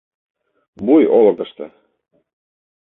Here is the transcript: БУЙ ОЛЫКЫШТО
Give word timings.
БУЙ 0.85 1.03
ОЛЫКЫШТО 1.19 1.65